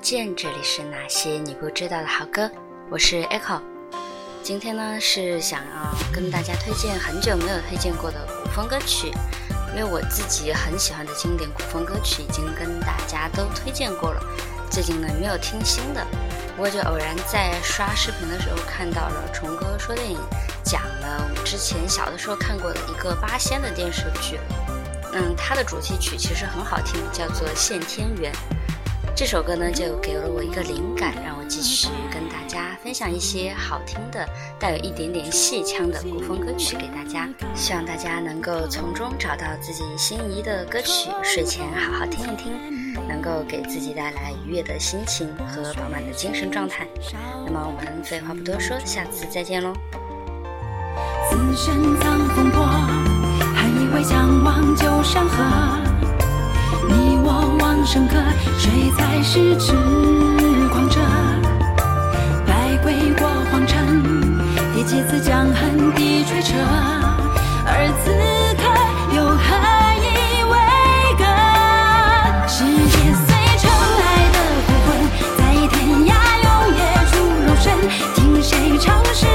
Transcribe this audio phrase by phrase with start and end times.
[0.00, 2.50] 见，这里是哪些你不知道的好歌，
[2.90, 3.60] 我是 Echo。
[4.42, 9.12] 今天呢是想要跟大家推荐很久没有推荐过的古风歌曲，
[9.74, 14.22] 因为我自己很喜欢的经典古风歌曲已经跟大家都推荐过了，
[14.70, 16.02] 最近呢没有听新的，
[16.56, 20.18] 不过就偶然在刷视频的时候看到了虫哥说电影，
[20.64, 24.40] 讲了我们之前小的时候看过的一个八仙的电视剧，
[25.12, 28.32] 嗯，它的主题曲其实很好听，叫做《献天缘》。
[29.20, 34.26] 这首歌呢，就给了我一个灵感，让我继续跟大家分享一些好听的、
[34.58, 37.28] 带有一点点戏腔的古风歌曲给大家。
[37.54, 46.88] 希望大家能够从中找到自己心仪的歌曲，睡前好好听一听，能够给自己带来愉悦的心情和饱满的精神状态。
[47.44, 49.74] 那么我们废话不多说，下次再见喽。
[51.28, 52.64] 此生藏风波，
[53.54, 55.89] 还以为相忘旧山河。
[57.84, 58.14] 生客，
[58.58, 59.72] 谁才是痴
[60.70, 61.00] 狂者？
[62.46, 64.02] 百鬼过荒城，
[64.74, 66.54] 第几次江恨地吹彻，
[67.66, 68.10] 而此
[68.56, 68.62] 刻
[69.16, 69.38] 又何
[70.04, 70.08] 以
[70.44, 70.54] 为
[71.18, 71.24] 歌？
[72.46, 73.28] 是跌碎
[73.58, 73.62] 尘
[74.00, 74.88] 埃的孤魂，
[75.38, 75.74] 在天
[76.06, 76.08] 涯
[76.44, 76.78] 永夜
[77.10, 77.12] 处
[77.46, 77.64] 容身。
[78.14, 79.29] 听谁唱谁？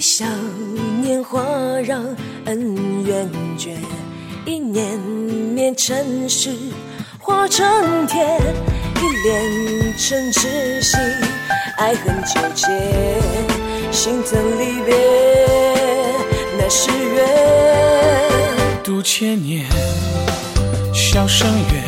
[0.00, 0.24] 一笑
[1.02, 1.44] 年华，
[1.84, 2.02] 让
[2.46, 3.76] 恩怨绝，
[4.46, 4.98] 一念
[5.54, 6.48] 念尘世，
[7.18, 8.40] 化成天，
[8.96, 10.98] 一念成痴心，
[11.76, 12.66] 爱恨纠结，
[13.90, 14.96] 心疼离别，
[16.56, 19.66] 那是缘，度千年，
[20.94, 21.84] 箫声远，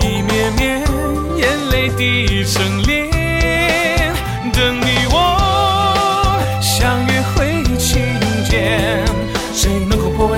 [0.00, 0.80] 一绵绵
[1.38, 3.11] 眼泪滴成涟。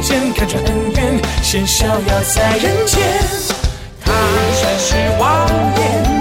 [0.05, 3.03] 见，看穿恩怨，仙逍遥在人间。
[4.05, 4.13] 他
[4.61, 5.49] 全是妄
[5.79, 6.14] 言。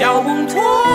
[0.00, 0.89] 小红兔。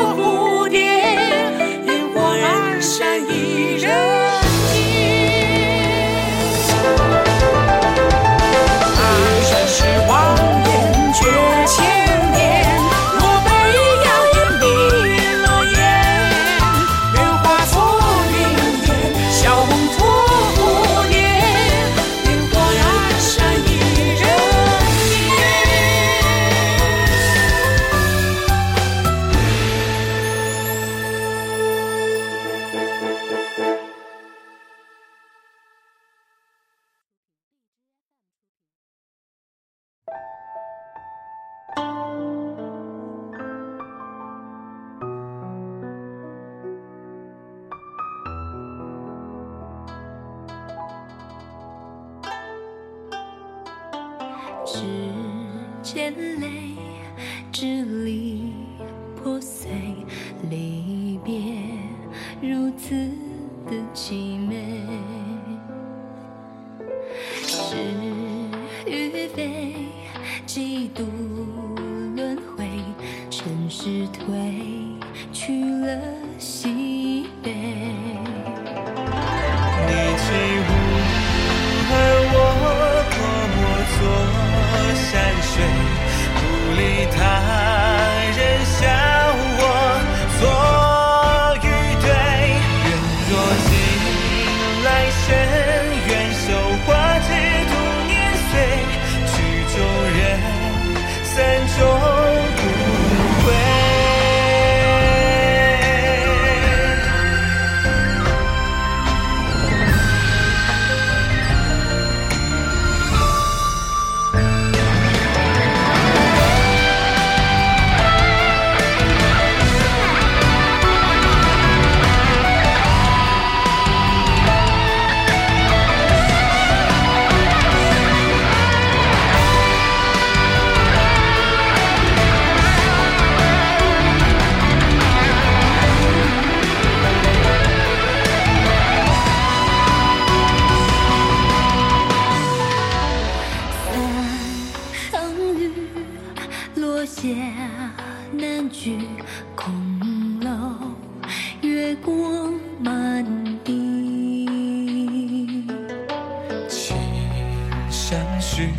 [158.15, 158.69] 相许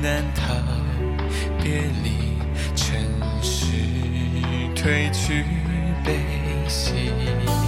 [0.00, 0.54] 难逃
[1.60, 2.38] 别离
[2.76, 3.02] 尘
[3.42, 3.72] 世
[4.76, 5.44] 褪去
[6.04, 6.20] 悲
[6.68, 7.67] 喜。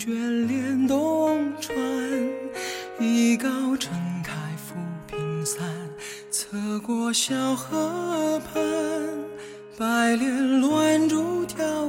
[0.00, 1.76] 卷帘东川，
[2.98, 3.92] 一篙撑
[4.24, 4.74] 开浮
[5.06, 5.62] 萍散，
[6.30, 8.64] 侧过小河畔，
[9.76, 11.79] 白莲乱珠跳。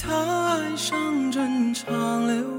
[0.00, 2.57] 他爱上正常流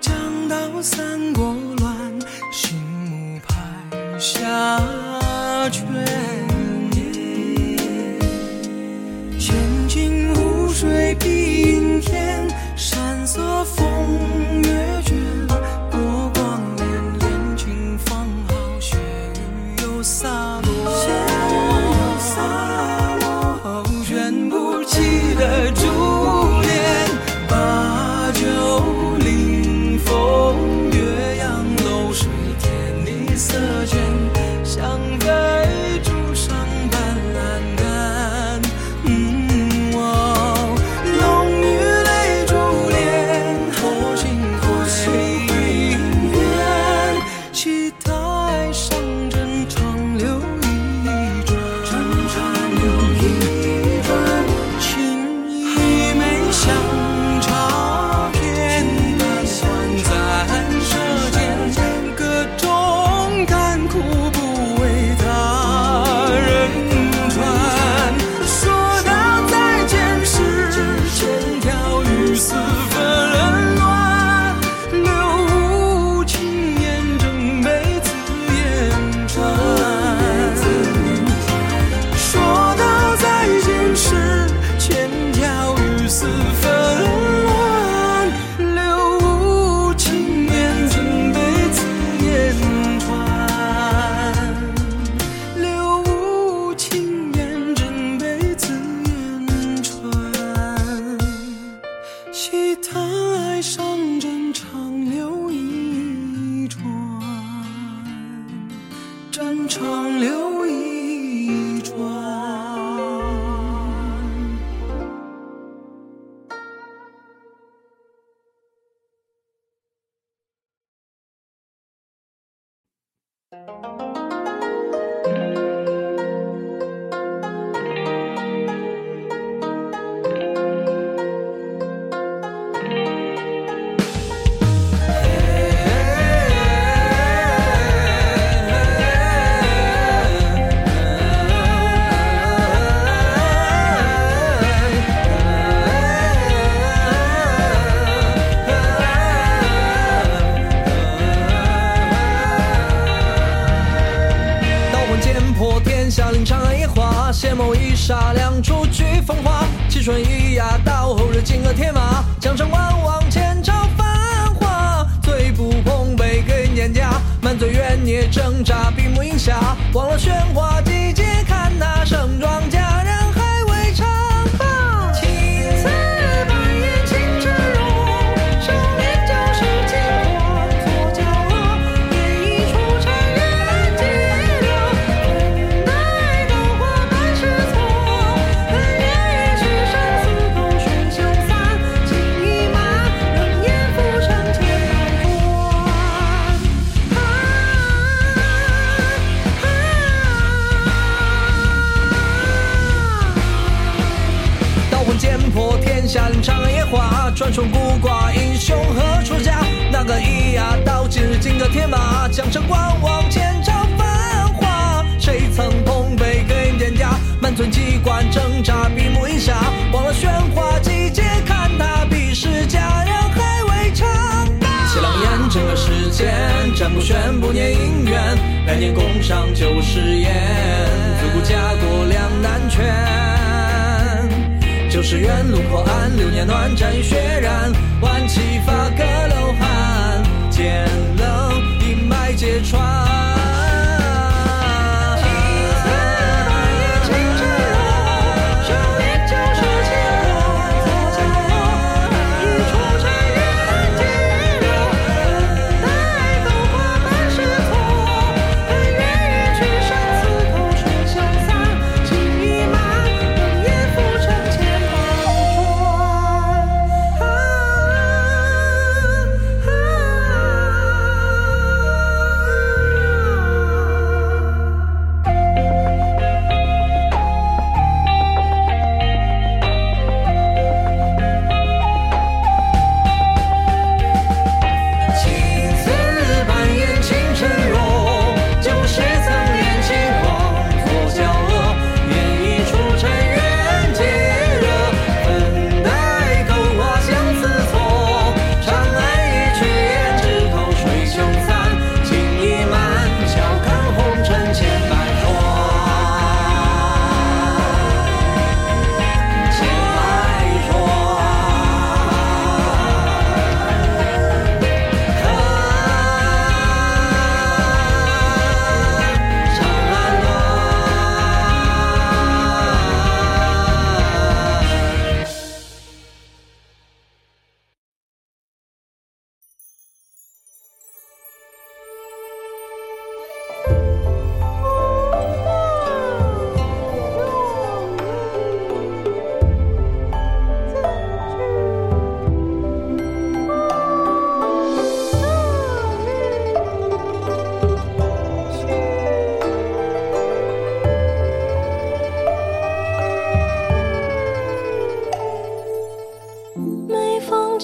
[0.00, 2.20] 讲到三国乱
[2.52, 4.78] 戏幕开下
[5.70, 6.11] 却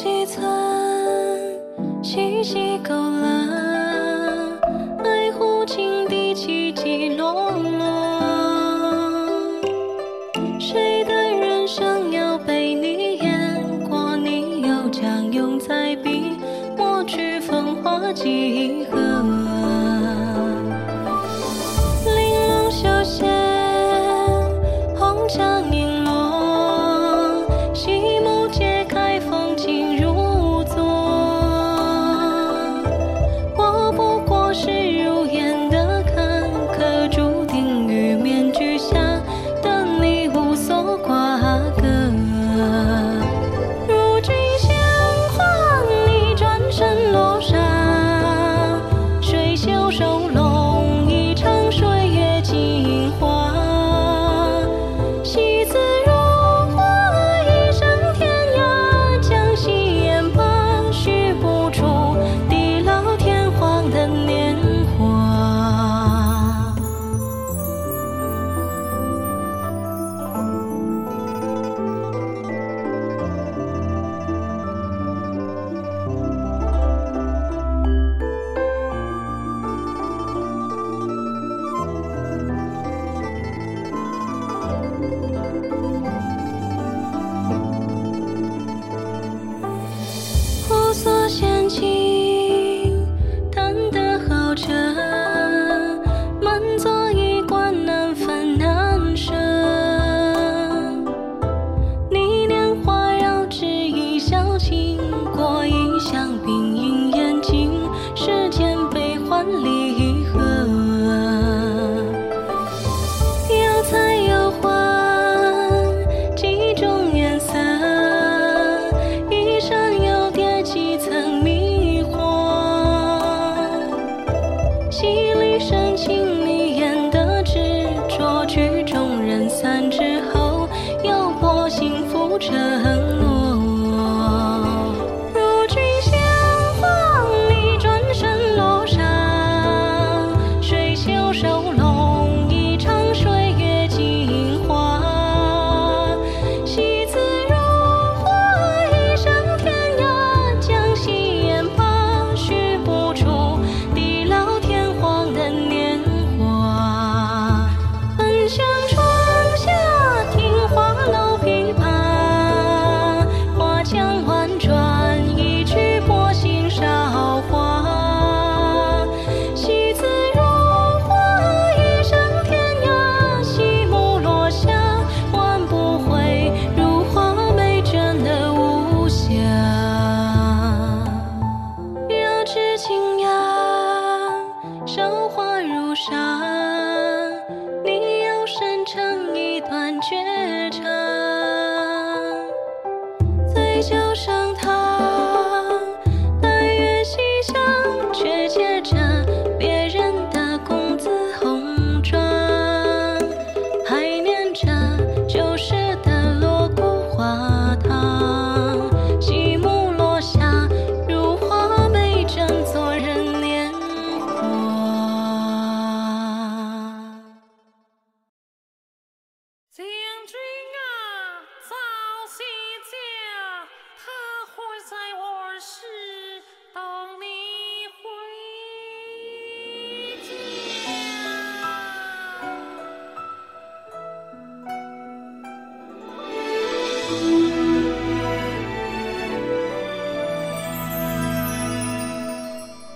[0.01, 0.47] 几寸，
[2.05, 3.38] 细细勾勒，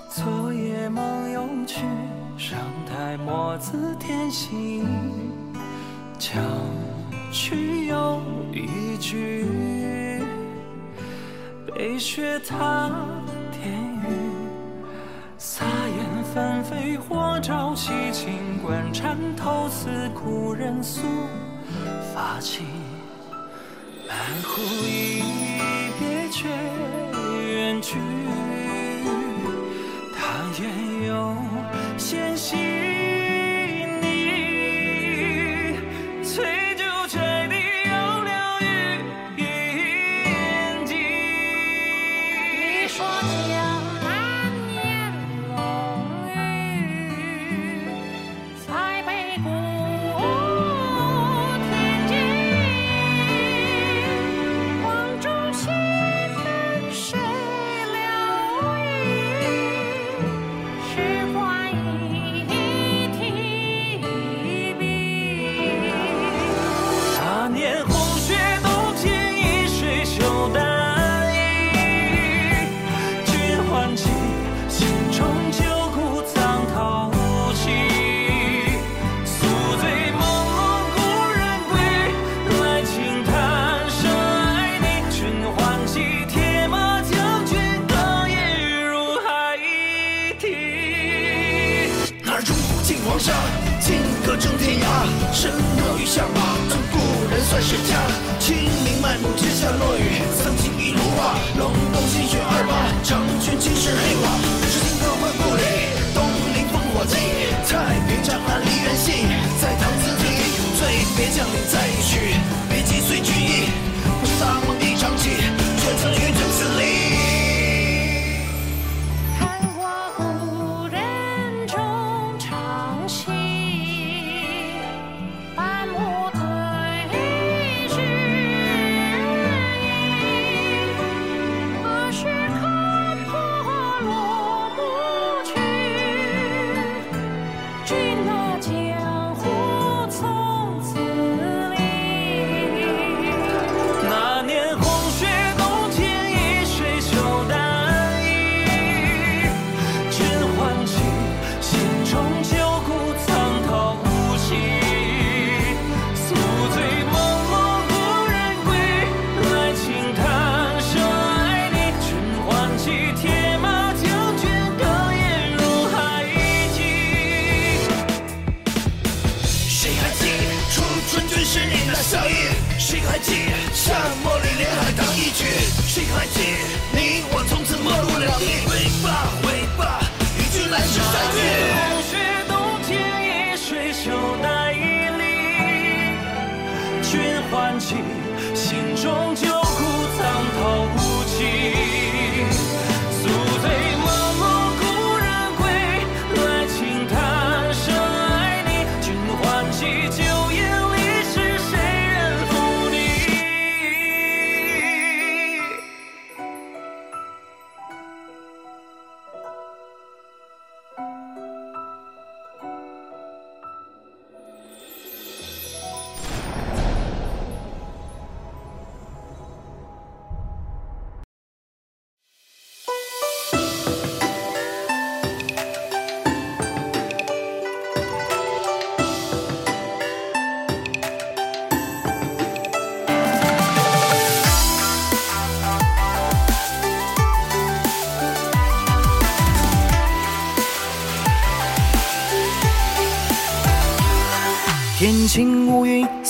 [0.08, 1.80] 昨夜梦又去，
[2.36, 4.84] 尚待墨字添新。
[6.18, 6.30] 旧
[7.32, 8.20] 曲又
[8.52, 9.46] 一曲，
[11.66, 12.90] 悲雪踏
[13.50, 14.06] 天雨，
[15.38, 16.96] 洒言纷飞。
[16.96, 18.32] 或朝夕，轻
[18.62, 21.02] 冠缠头，似故人诉
[22.14, 22.64] 发青。
[24.22, 25.20] 叹呼一
[25.98, 28.21] 别，却远去。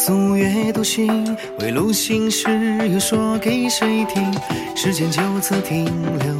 [0.04, 2.48] 素月独行，未路心事
[2.92, 4.34] 又说给谁听？
[4.74, 5.84] 时间就此停
[6.18, 6.34] 留，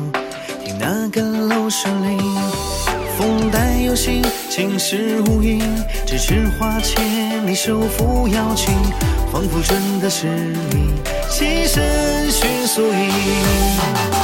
[0.64, 2.18] 听那个楼声铃。
[3.16, 4.20] 风带有信，
[4.50, 5.60] 晴时无影，
[6.04, 8.74] 咫尺花前，你，手扶瑶琴，
[9.30, 10.94] 仿佛真的是你，
[11.30, 14.21] 栖身寻宿影。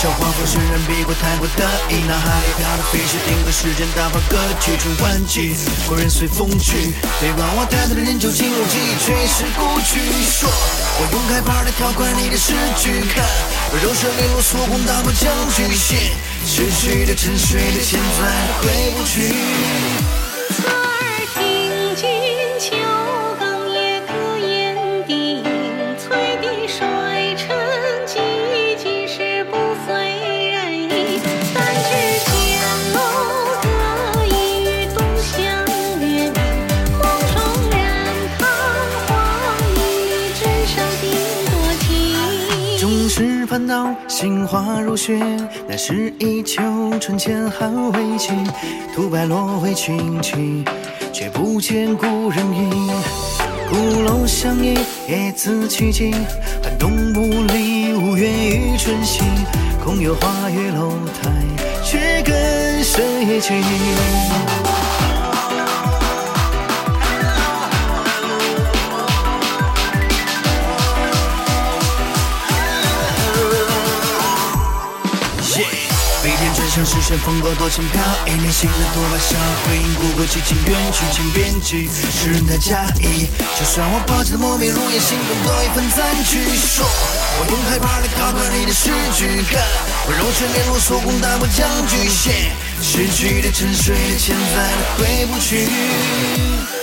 [0.00, 5.56] 少划破渲染别过太过得意，脑海里飘的飞是定格时间，打发歌曲中换季，
[5.88, 9.98] 故人随风去，别管我太多的人就进入记忆，却是故去。
[10.30, 10.48] 说，
[11.00, 13.24] 我用开拍的跳快你的诗句，看
[13.72, 15.98] 我柔声利落，锁光打破僵局线，
[16.46, 20.27] 逝去的沉睡的现在回不去。
[43.68, 45.20] 是盼到杏花如雪，
[45.68, 46.62] 那是一秋
[46.98, 48.34] 春千寒未尽，
[48.94, 50.64] 土白落为青青，
[51.12, 52.88] 却不见故人影。
[53.68, 56.12] 鼓楼相依，夜自凄静，
[56.62, 57.20] 寒冬不
[57.52, 59.22] 离，无缘与春行，
[59.84, 61.30] 空有花月楼台，
[61.84, 62.34] 却更
[62.82, 63.62] 深夜情。
[76.78, 79.36] 飞天真相实现风格多轻飘，一年新的多把笑，
[79.66, 83.26] 回应故国激情远去请编辑，诗人的假意。
[83.58, 86.38] 就算我保持的墨面如烟，心中多一份残局。
[86.56, 86.86] 说，
[87.40, 89.60] 我用害怕来考考你的诗句，看
[90.06, 96.77] 我柔拳连落锁光打破僵局线，逝去的沉睡的潜在的回不去。